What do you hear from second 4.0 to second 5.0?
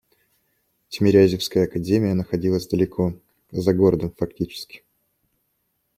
фактически.